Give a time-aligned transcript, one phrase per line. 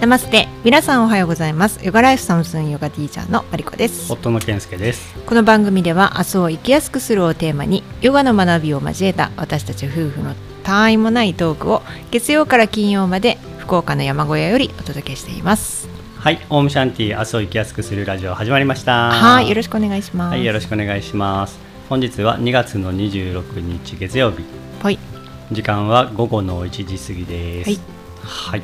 [0.00, 1.84] ナマステ皆さんおはようございます。
[1.84, 4.10] ヨガライフサムスンヨガティーチャーのマリコです。
[4.10, 5.14] 夫の健介です。
[5.26, 15.86] この番組では明日を生きやすくするをテーマにヨガの学びを交えた私たち夫婦の他愛もないトークを月曜から金曜まで福岡の山小屋よりお届けしています。
[16.16, 19.10] はいオウムシャンティ明日を生きやすくするラジオ始まりました。
[19.12, 20.32] はいよろしくお願いします。
[20.32, 21.58] はいよろしくお願いします。
[21.90, 24.46] 本日は2月の26日月曜日。
[24.82, 24.98] はい。
[25.52, 27.70] 時間は午後の1時過ぎです。
[27.70, 27.80] はい、
[28.22, 28.62] はい、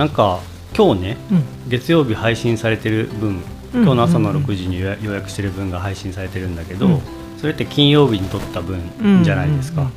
[0.00, 0.40] なんか
[0.74, 1.44] 今日ねうん。
[1.68, 3.42] 月曜日配信されてる分
[3.74, 3.82] うん。
[3.82, 7.00] 今日の朝のうんうん6時に予約してる分が配信されてるんだけど、うん。
[7.36, 8.80] それって金曜日に撮った分
[9.22, 9.92] じゃないですか、うんうん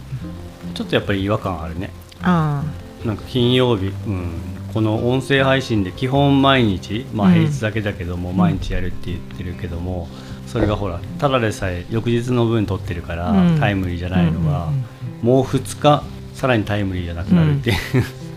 [0.73, 1.91] ちょっとやっぱり違和感あるね。
[2.23, 2.63] あ
[3.05, 4.41] なんか金曜日、うん、
[4.73, 7.34] この音声配信で基本毎日、まあ、うん。
[7.35, 10.07] 平日だけだけども、毎日やるって言ってるけども
[10.48, 13.59] それがほらただでさえ翌日の分撮ってるから、うん。
[13.59, 14.85] タイムリーじゃないのが、うんうんうん
[15.21, 17.77] もう2日さらにタイムリーじゃなくなるっていう、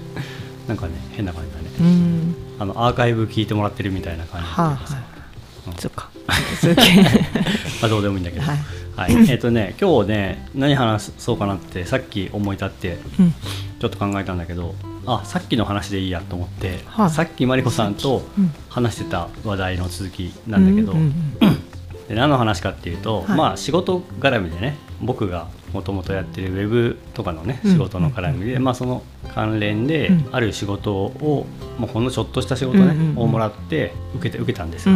[0.68, 2.34] なんかね変な感じあうん。
[2.58, 4.96] あのアーカイブ聞いてもらってるみたいな感じはあはさ
[5.68, 6.10] あそっか。
[7.82, 8.56] あどうでもいいんだけど、は
[8.96, 9.12] はい。
[9.12, 13.34] いえっ、とね今日ね何話そうかなってさっき思い立ってうん。
[13.78, 17.10] ちょっと考えたんだけどあさっきの話でいいやと思って、はい。
[17.10, 18.52] さっきマリコさんとうん。
[18.68, 21.54] 話してた話題の続きなんだけど、うんうん。
[22.08, 23.36] で何の話かっていうと、はい。
[23.36, 27.72] まあ仕事絡みでね僕がもともとやってるウェブとかのねうん。
[27.72, 29.02] 仕事の絡みで、まあ、その
[29.34, 30.28] 関連でうん。
[30.32, 31.46] ある仕事を、
[31.78, 34.94] もうほんのちょっとした仕事ね、をもらって受けて受けたんですよ、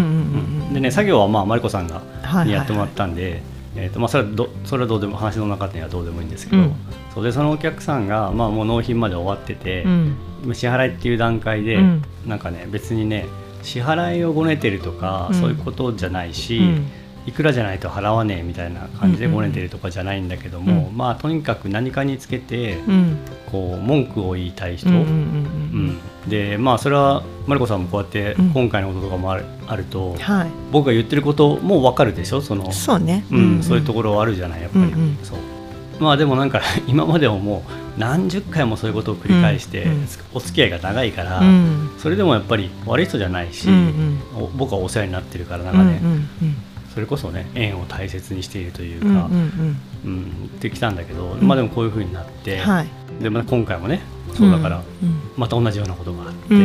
[0.72, 3.42] でね作業はまあマリコさんがはいにやってもらったんで、
[3.76, 6.74] えーとまあ、それはどそれはどうでも話の中ではどうでもいいんですけど、うん。
[7.14, 7.24] そう。
[7.24, 9.84] でそのお客さんが、まあ、もう納品まで終わってて、
[10.54, 12.02] 支払いっていう段階で、うん。
[12.26, 13.26] なんかね別にね
[13.62, 15.40] 支払いをごねてるとか、うん。
[15.40, 16.86] そういうことじゃないし、うん
[17.26, 20.96] いくらじゃないと払わねえみたいな感じでうんうんごねてるとかじゃないんだけども、うん。
[20.96, 23.18] まあとにかく何かにつけてうん。
[23.52, 25.98] こう文句を言いたい人、うんうんうん
[26.28, 28.50] でまあそれはマリコさんもこうやってうん。
[28.50, 30.50] 今回のこととかもある,、あるとはい。
[30.72, 32.40] 僕が言ってることも分かるでしょ？
[32.40, 33.24] そのそうね。
[33.30, 35.18] うんそういうところあるじゃないやっぱり、うんうん。
[35.22, 35.38] そう。
[36.02, 41.90] まあでもなんか 今までももう何十回もそういうことを繰り返して、うんうんお付き合いが長いから、うん。
[41.98, 43.68] それでもやっぱり悪い人じゃないし、
[44.56, 46.06] 僕はお世話になってるからなんうんかね、う
[46.44, 46.56] ん
[46.92, 49.28] それこそね縁を大切にしているといううんか、
[50.04, 50.70] うん。
[50.70, 53.22] きたんだけど、んまあでもこういうふうになって、はい。
[53.22, 54.00] でまあ今回もね
[54.34, 56.60] そうだから、うんまた同じようなことがあって、うん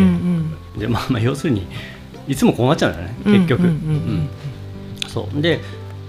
[0.74, 0.80] うん。
[0.80, 1.68] でまあまあ要するに
[2.28, 3.70] いつもこうなっちゃうんだよねうん結局。
[5.08, 5.42] そう。
[5.42, 5.62] で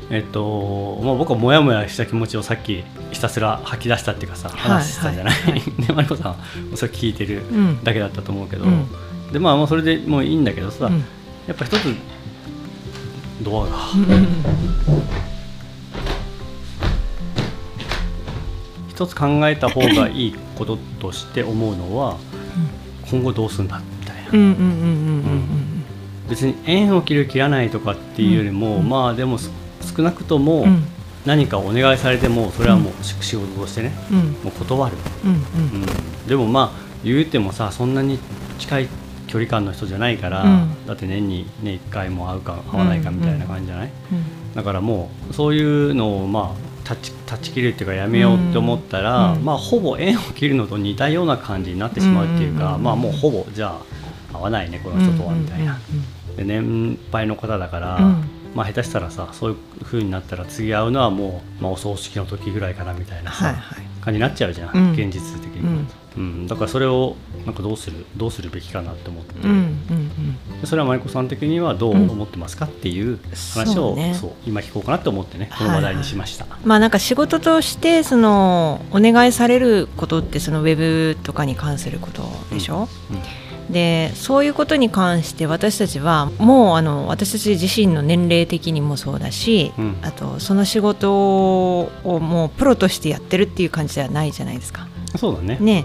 [0.09, 5.63] えっとまあ、僕はモヤモヤした気持ちをさっきひたすら吐き出したっていうかさはい話してたじゃない、はいはい。
[5.85, 6.37] でマリコさんは
[6.77, 7.85] それ聞いてるうん。
[7.85, 8.87] だけだったと思うけど、うん
[9.33, 11.05] でまあまあそれでもういいんだけどさ、うん。
[11.49, 11.95] やっぱ一つ
[13.43, 14.27] ドアがうん
[18.89, 22.17] 一つ考えた方がいいこととして思うのは
[23.11, 24.31] 今後どうするんだみたいな。
[26.31, 28.89] 別に縁を切る切らないとかっていうよりも、うん。
[28.89, 29.51] まあでもす
[29.97, 30.85] 少なくともうん。
[31.27, 33.93] 何かお願いされてもそれはもう仕仕事としてね。
[34.11, 34.19] うん。
[34.19, 35.39] もう断る、うんうん。
[35.39, 35.87] うん、
[36.27, 38.19] でもまあ言うてもさそんなに
[38.59, 38.89] 近い
[39.37, 40.87] 距離感の人じゃないから、うん。
[40.87, 44.55] だって年にね1回も会うか会わないかみたいな感じじゃない、うん。
[44.55, 49.45] だからもうそういうのをまあ断ち断ち切るっていうかやめようって思ったら、うん。
[49.45, 52.83] まあほぼ縁を切るのと似たような感じになってしまうっていうか、うん。
[52.83, 53.79] まあもうほぼじゃ
[54.33, 55.79] あ合わないねこの人とはみたいな、
[56.31, 56.37] うん。
[56.37, 58.25] で年配の方だから、うん。
[58.55, 63.85] まあ下手したらさそういう風になったら次会うのはもう、まあ、お葬式の時ぐらいかなみたいなさ、はいはい。
[64.01, 64.93] 感じになっちゃうじゃん、うん。
[64.93, 65.89] 現実的に、うん
[66.47, 73.19] だからそれをなんかどうするどうするべきかなって思って、うんうんでそれは舞子さん的にはどう思ってますかっていう
[73.53, 74.15] 話を、そうね。
[74.15, 76.47] そう今聞こうかなと思ってねこの話題にしました。
[76.65, 82.89] まあなんか仕事としてそのお願いされることってそのウェブとかに関することでしょ、
[83.69, 89.99] でそういうことに関して私たちはもうあの私たち自身の年齢的にもそうだし、うん。
[90.01, 94.89] あとその仕事をもうプロとしてやってるっていう感じではないじゃないですか。
[95.19, 95.59] そうだね。
[95.61, 95.85] ね、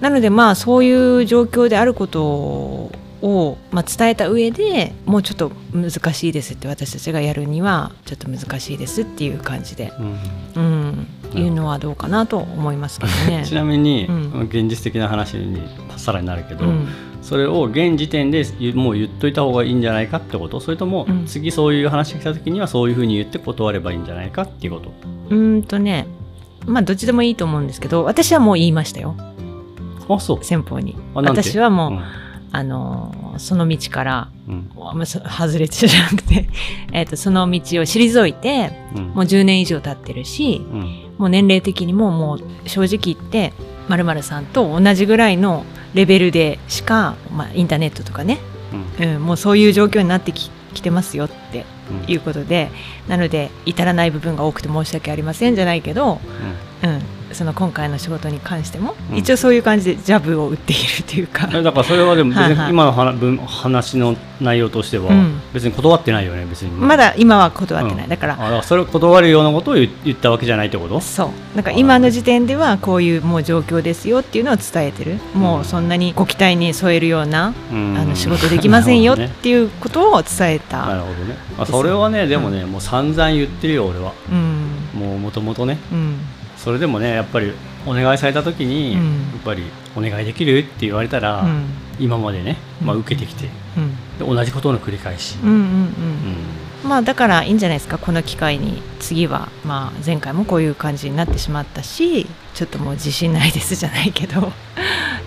[0.00, 2.90] なのでまあそういう状況であること
[3.22, 9.92] を、まあ、伝えた上でもうちょっと難しいですって私たちがやるにはちょっと難しいですっていう感じで、
[10.56, 11.06] うん。
[11.32, 13.44] うん、いうのはどうかなと思いますけどね。
[13.46, 14.48] ちなみに、うん。
[14.48, 15.60] 現実的な話に
[15.96, 16.88] さらになるけど、うん。
[17.20, 20.58] それを現時点でもう言っといた方がいいんじゃないかってこと？
[20.58, 21.26] それとも、うん。
[21.26, 24.90] 次そういう話が来た時にはそういうふうに言って断ればいいんじゃないかっていうこと？
[25.28, 26.06] うーんとね
[26.66, 29.16] まあどっちでもいいと思うんですけど私はもう言いましたよ。
[30.08, 30.44] あそう。
[30.44, 30.96] 先方に。
[31.14, 32.04] 私はもう、うん。
[32.52, 34.70] あのーその道からうん。
[35.06, 36.48] 外れてじゃなくて
[36.92, 39.02] えっとその道を退いてうん。
[39.08, 40.80] もう10年以上経ってるしうん。
[41.18, 43.52] もう年齢的にももう正直言って
[43.88, 45.64] まるさんと同じぐらいの
[45.94, 48.38] レベルでしか、まあ、インターネットとかね、
[49.00, 49.14] うん。
[49.14, 52.10] うん、もうそういう状況になってききてますよってうん。
[52.10, 52.70] いうことで
[53.08, 56.20] なので至らない部分が多くて申し訳ありませんじゃないけど、
[56.82, 57.00] うん、
[57.32, 59.16] その今回の仕事に関しても、うん。
[59.16, 65.40] 一応そういう感じでジャブを打っているというか、えだからそれはでも別に今の話文話の内容としてはうん。
[65.52, 68.10] 別に断ってないよね別にまだ今は断ってない、うん。
[68.10, 71.00] だからあそれを断るようなことを言言ったわけじゃないってこと？
[71.00, 71.30] そう。
[71.54, 77.96] なんか今の時点ではこういうもう状況ですよっていうのを伝えてる、もうそんなにご期待に添えるような、うん。
[77.98, 81.36] あの仕事できませんよっていう ことを伝えなた、るほどね。
[81.58, 84.12] あそれはねでもね、もう散々言ってるよ俺は。
[84.30, 84.70] うん。
[84.94, 85.78] もうもともとね。
[85.92, 86.18] うん
[86.62, 87.52] それでもねやっぱり
[87.86, 89.00] お願いされた時に、うん。
[89.00, 89.62] やっぱり
[89.96, 91.64] 「お願いできる?」って言われたら、うん。
[91.98, 93.96] 今までね、まあ、うん受けてきてうん。
[94.18, 95.36] で同じことの繰り返し、
[96.84, 98.82] まあだからいいんじゃないですかこの機会に。
[99.00, 104.52] 次はまあ前回もこういう感じになってしまったしちょっともう自信ないです じゃないけど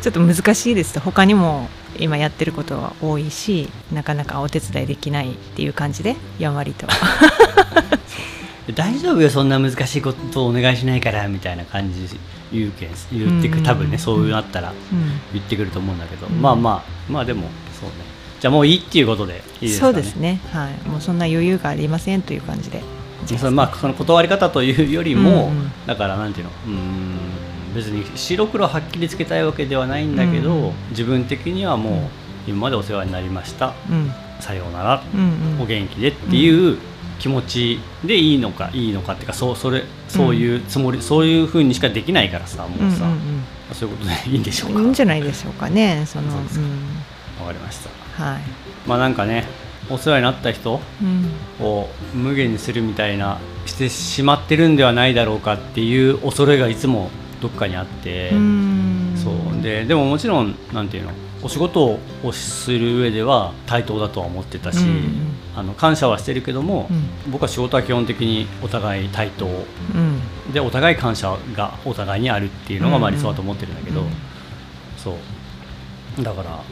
[0.01, 0.93] ちょっと難しいです。
[0.93, 1.69] と他にも
[1.99, 6.87] 今やってることは多いしなかなかお手伝いできないっていう感じでやんわりと。
[6.87, 7.92] で
[8.71, 12.15] 大丈夫よそんな難しいことをお願いしないからみたいな感じで
[12.51, 14.77] 言うけん言ってく、うん多分ねそうなったらうん。
[15.33, 16.41] 言ってくると思うんだけど、うん。
[16.41, 17.49] まあまあまあでも
[17.79, 17.95] そうね。
[18.39, 19.93] じゃあもういいっていうことでいいですかね。
[19.93, 20.39] そうですね。
[20.51, 20.87] はい。
[20.87, 22.81] もうそんな余裕がありませんという感じで。
[23.37, 25.71] そのまあその断り方というよりも、うんうん。
[25.85, 27.17] だからなんていうのうーん
[27.75, 30.73] 別に白黒はっきりつけたいわけではないんだけど、うん。
[30.91, 32.09] 自分的にはも
[32.47, 33.73] う今までお世話になりました。
[33.89, 34.11] うん。
[34.39, 35.61] さようなら、うんうん。
[35.61, 36.77] お元気でっていう
[37.23, 43.11] 気持ちでいいのかいいのかっていうかそうそれそういうつもり、そういうふうにしかできないからさもうさ、うん。
[43.13, 44.81] うんそういうことでいいんでしょううんか。
[44.81, 46.67] いいんじゃないでしょうかねそのそうん。
[47.39, 47.89] わかりました。
[48.21, 48.41] はい。
[48.85, 49.45] まあなんかね
[49.89, 51.65] お世話になった人うん。
[51.65, 57.09] を無限にするみたいなしてしまってるんではないだろうかっていう恐れがいつも
[57.41, 58.72] どっかにあって、うん
[59.63, 61.11] ででももちろんなんていうの
[61.41, 65.33] お仕事をする上では対等だとは思ってたし、うん。
[65.55, 66.93] あの感謝はしてるけども、う
[67.29, 67.31] ん。
[67.31, 69.45] 僕は仕事は基本的にお互い対等。
[69.45, 69.49] う
[69.97, 70.53] ん。
[70.53, 74.07] でお互い感謝がお互いにあるっていうのがまあ理想だと思ってるんだけど、うん。
[74.97, 75.15] そ
[76.19, 76.23] う。
[76.23, 76.63] だから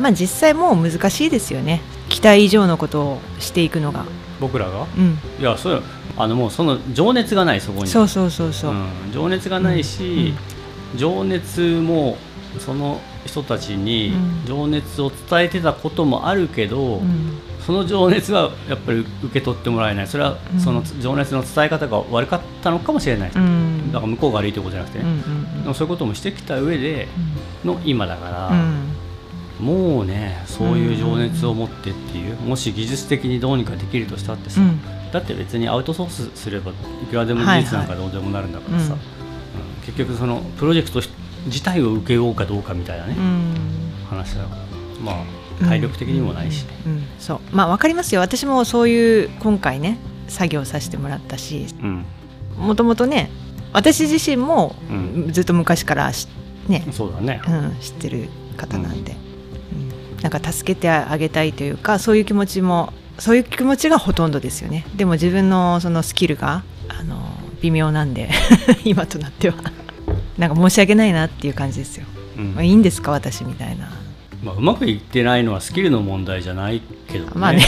[0.00, 1.80] まあ実際もう難しいですよね。
[2.08, 4.04] 期待以上のことをしていくのが。
[4.40, 4.86] 僕らが？
[4.96, 5.18] うん。
[5.40, 5.82] いやそう
[6.16, 7.88] あのもうその情熱がないそこに。
[7.88, 10.34] そうそうそうそう、うん、情熱がないし、
[10.96, 12.16] 情熱も
[12.58, 14.46] その人たちにうん。
[14.46, 17.38] 情熱を伝えてたこともあるけど、うん。
[17.64, 20.06] その情熱はやっぱり受け取ってもらえない。
[20.06, 20.60] それはうん。
[20.60, 23.92] その情熱の伝え方が悪かったのかもしれない、うん。
[23.92, 25.00] だから向こうが悪いということじゃなくて。
[25.00, 25.62] うんね、うん。
[25.62, 27.08] でもそういうこともしてきた上で
[27.64, 28.94] の今だから、うん。
[29.60, 34.80] もうねそういう情熱を持ってっていうもし技術的にどうにかできるとしたってさ、うん。
[35.12, 36.74] だって別にアウトソースすればい
[37.06, 39.17] くらでも技術なんかどうでもなるんだからさ、はいはいうん
[39.88, 41.00] 結局そのプロジェクト
[41.46, 43.54] 自体を受けようかどうかみたいなね、うん。
[44.10, 44.48] 話だよ
[45.02, 47.04] まあ体力的にもないしね、うん。
[47.18, 47.40] そう。
[47.52, 48.20] まあわかりますよ。
[48.20, 49.98] 私もそういう今回ね
[50.28, 51.66] 作業させてもらったし。
[51.82, 52.04] うん。
[52.58, 53.30] もともとね
[53.72, 55.32] 私自身もうん。
[55.32, 56.28] ずっと昔からし
[56.68, 59.16] ね、そうだね、うん、知ってる方なんで、
[59.72, 60.22] うん。
[60.22, 64.84] なんか助けてあげたいというかそういう気持ちもそういう気持ちがほとんどですよね。
[64.94, 68.30] でも自分のそのスキルがあの微妙なんで
[68.84, 69.56] 今となっては。
[70.38, 72.06] なんか申し訳ないなっていう感じですよ、
[72.38, 72.54] うん。
[72.54, 73.90] まあ、いいんですか私みたいな。
[74.42, 77.64] まあ、うまくいってないのはスキルの問題じゃないけどね,、まあね。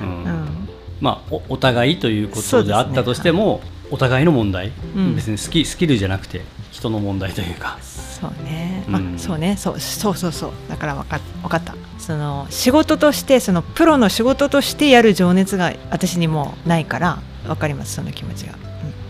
[0.00, 0.06] うん。
[0.24, 0.68] うん。
[1.00, 5.16] まあおお互いということであったとしても、お互いの問題、うん。
[5.16, 7.78] 別にスキスキルじゃなくて人の問題というか。
[7.80, 8.94] そうね、うん。
[9.16, 9.56] あそうね。
[9.56, 10.50] そうそうそうそう。
[10.68, 11.74] だから分か分かった。
[11.98, 18.54] その仕事としてそのプロの仕事としてやる情熱が私にもないから分かりますその気持ちが、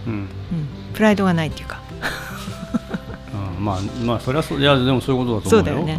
[0.07, 0.13] うん。
[0.13, 0.21] うん。
[0.21, 0.29] うん、
[0.95, 1.83] プライドがないっていうか、
[3.59, 3.65] うん。
[3.65, 5.77] まあまあそれはそういやでもそういうことだと思うよ。
[5.77, 5.99] そうだよ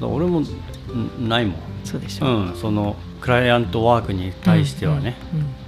[0.00, 0.12] うん。
[0.12, 5.16] 俺もんないもん、そうでしょ、うん、そのクライアントワークに対してはね、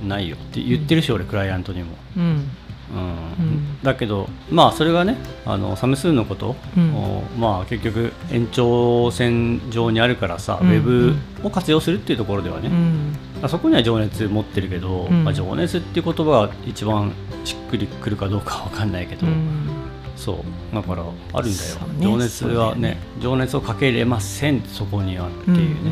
[0.02, 0.08] うん。
[0.08, 2.22] ないよって言ってるし、俺クライアントにも、うん。
[2.22, 3.82] うん。
[3.84, 5.16] だけどまあそれがね
[5.46, 6.94] あのサムスーンのこと、うん。
[6.96, 10.70] おまあ結局延長線上にあるからさ、うん。
[10.70, 15.24] ウェブを活用するっていうところではね、うんあそこには情熱持ってるけど、うん。
[15.24, 17.12] まあ、情熱っていう言葉が一番
[17.44, 19.68] しっくりくるかどうかは分かんないけど、うん。
[20.16, 20.74] そう。
[20.74, 22.02] だからあるんだよ、ね。
[22.02, 22.98] 情熱はねね。
[23.20, 25.90] 情熱をかけれませんそこにはっていうね、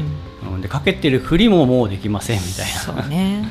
[0.53, 0.61] うん。
[0.61, 2.81] でかけてるふりももうできませんみたいな。
[2.81, 3.45] そうね。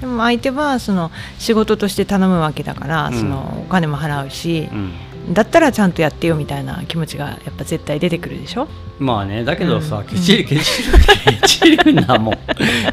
[0.00, 3.14] でも相手はその仕事として頼むわけだから、うん。
[3.14, 4.92] そのお金も払うしう、ん
[5.30, 8.68] だったらちゃんとやってよみたいな気持ちがやっぱ絶対出てくるでしょ？
[8.98, 10.04] まあねだけどさ、うん。
[10.04, 10.92] ケチるケチる
[11.40, 12.38] ケチるんだもん。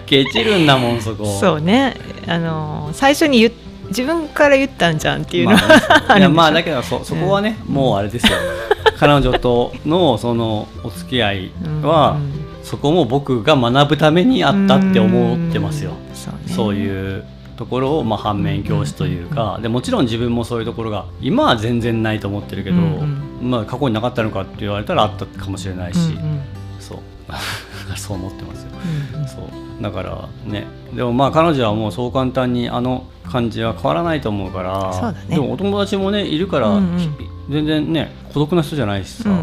[0.06, 1.26] ケチるんだもん そこ。
[1.40, 1.96] そうね。
[2.28, 3.52] あの最初に言
[3.90, 8.38] 自分から言ったんじゃんっていうのまは、あね、 いやまあだけどそそこはね、もうあれですよ。
[8.98, 12.32] 彼女とのそのお付き合いしょは、うん。
[12.64, 15.92] そこも僕が学ぶためにあったって思ってますよ。
[16.14, 16.56] そうね。
[16.56, 17.26] そういう
[17.62, 26.42] ところを、まあ、反面教師というか、でもちろん自分もそういうところが今は全然ないと思ってるけど、うんまあ、過去になかったのかって言われたらあったかもしれないし、うんうん。
[26.80, 27.00] そう。
[27.96, 28.72] そう思ってますよ。
[29.14, 29.28] うんうん。
[29.28, 29.44] そう。
[29.80, 30.66] だからね
[30.96, 37.16] でもまあ彼女はもうそう簡単にあの感じは変わらないと思うからでもお友達もねいるから、うんうん。
[37.50, 39.36] 全然ね孤独な人じゃないしさ、うん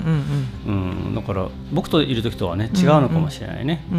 [0.66, 1.14] うんうん。
[1.14, 3.98] だから僕といる時とはね違うのかもしれないね、うん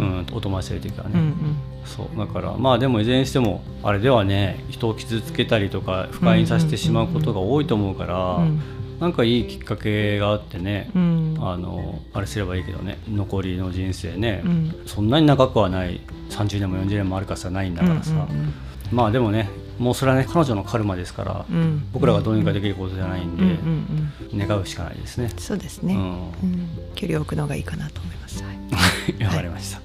[0.00, 0.26] うんうん。
[0.32, 8.60] お友達といる時はね、うんうんそうだからまあでもいずれにしてもあれではね人を傷つけたりとか不快にさせてしまうことが多いと思うから、うん
[9.02, 11.36] なんかいいきっかけがあってね、うん。
[11.40, 14.82] あのあれすればいいけどね残りの人生ね、うん。
[14.86, 18.54] そんなに長くはない30年も40年もあるかさないんだからさ、うんうん
[18.92, 19.48] まあでもね
[19.78, 21.88] もうそれはね彼女のカルマですから、うん。
[21.92, 24.48] 僕らがどうにかできることじゃないんで、うんうんうん。
[24.48, 25.30] 願うしかないですね。
[25.36, 26.00] そうですね、うん。
[26.00, 26.68] うん。
[26.94, 28.44] 距離を置くのがいいかなと思います。
[28.44, 29.24] はい。
[29.26, 29.80] わかりました。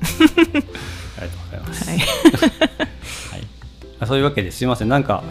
[1.17, 1.89] ありがとうございます。
[1.89, 1.99] はい。
[3.31, 3.47] はい。
[3.99, 4.89] あそういうわけですいません。
[4.89, 5.23] なんか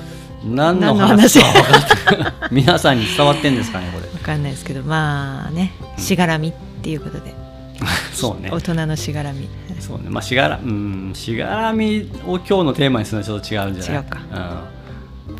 [0.44, 4.06] 何の話話か分かって皆さんに伝わってんですかねこれ。
[4.12, 6.52] わかんないですけどまあねしがらみっ
[6.82, 7.34] ていうことで、
[8.12, 8.50] そうね。
[8.52, 9.48] 大人のしがらみ。
[9.80, 10.04] そうね。
[10.08, 11.12] まあしがらうん。
[11.14, 14.02] しがらみを今日のテーマにするのはちょっと違うんじゃない？
[14.02, 14.20] 違うか。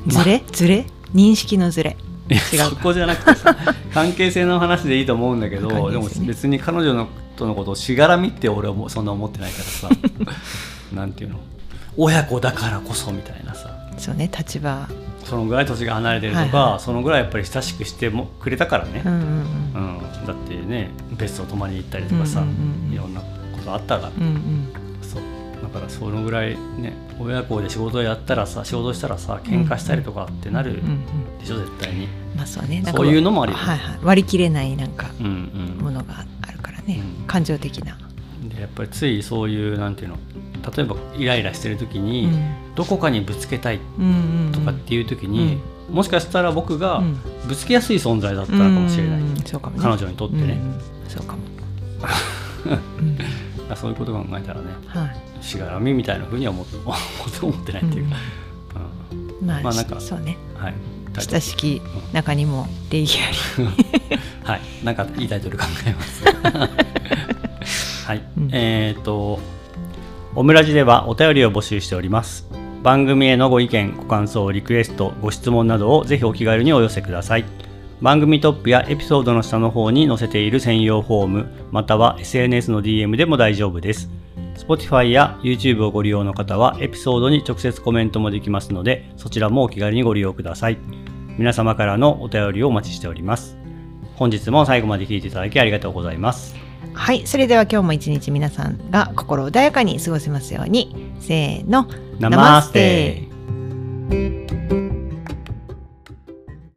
[0.07, 0.11] うん。
[0.11, 0.43] ずれ？
[0.53, 0.87] ずれ？
[1.15, 1.97] 認識のずれ？
[2.31, 2.65] 違うか。
[2.71, 3.57] そこじゃなくてさ
[3.95, 5.75] 関係性の話でいいと思うんだけど、ね。
[5.93, 9.89] でも別に彼女のとのことをしがらみって俺はもうそんな思ってないからさ。
[10.95, 11.41] なんていうの？
[11.97, 13.71] 親子だからこそみたいなさ。
[13.99, 14.89] そうね立場。
[15.25, 16.81] そのぐらい年が離れてるとか、はいはい。
[16.81, 20.27] そのぐらいやっぱり親しくしてもくれたからね、うんうんうん。
[20.27, 22.87] だってね別荘泊まりに行ったりとかさ、うんうんうん。
[22.89, 23.27] うんいろんなこ
[23.65, 24.69] とあったから、うんうん。
[25.03, 25.23] そう。
[25.63, 32.09] だからそのぐらいね親子で仕事やったらさ仕事したらさ喧嘩したりとかってなるうんうんでしょ絶対に。
[32.37, 32.85] まあそうね。
[32.95, 33.65] そういうのもあるよね。
[33.65, 35.85] はいはい、割り切れないなんかうんうん。
[35.85, 36.36] ものがあるから
[36.87, 37.27] ね、うん。
[37.27, 37.99] 感情的な、
[38.49, 40.19] でやっぱりついそういうなんていうの
[40.77, 42.75] 例えばイライラしてる時に、うん。
[42.75, 43.81] どこかにぶつけたい
[44.53, 45.59] とかっていう時に、
[45.91, 47.17] もしかしたら僕がうん。
[47.47, 49.83] ぶつけやすい存在だったのかもしれない、うんそうかもね。
[49.83, 50.59] 彼女にとってね、
[51.09, 51.39] そうかも、
[53.01, 53.77] うん。
[53.77, 55.45] そういうことを考えたらねはい。
[55.45, 56.77] しがらみみたいなふうには思って
[57.43, 58.17] 思ってないっていうか、
[59.41, 59.47] うん。
[59.47, 60.37] まあ、まあなんかそうね。
[60.57, 60.75] はい
[61.21, 61.83] 親しき
[62.13, 63.31] 中にも礼儀あ
[63.61, 63.67] り
[64.45, 64.61] はい。
[64.85, 66.25] なんかいいタイトル考えます。
[68.07, 68.51] はい、うん。
[68.53, 69.41] えっ、と
[70.35, 72.47] オムラジではお便りを募集しております。
[72.83, 77.45] 番組へのご意見ご感想リクエストご質問などをぜひお気軽にお寄せください。
[78.01, 84.11] 番組トップやエピソードの下の方に載せている専用フォームまたは SNS の DM でも大丈夫です。
[84.57, 90.79] Spotify や YouTube をご利用の方はエピソードに直接コメントもできますのでそちらもお気軽にご利用ください
[91.39, 93.57] 皆様からのお便りをお待ちしております。
[94.15, 96.55] 本日も最後まで聞いていただきありがとうございます。
[96.95, 101.13] はいそれでは今日も一日皆さんが心穏やかに過ごせますように。
[101.21, 101.89] せーの
[102.19, 103.29] ナマステ